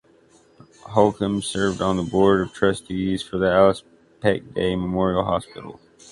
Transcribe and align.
Holcombe 0.95 1.43
served 1.43 1.79
on 1.79 1.95
the 1.95 2.01
board 2.01 2.41
of 2.41 2.51
trustees 2.53 3.21
for 3.21 3.37
the 3.37 3.51
Alice 3.51 3.83
Peck 4.19 4.51
Day 4.55 4.75
Memorial 4.75 5.23
Hospital. 5.23 5.79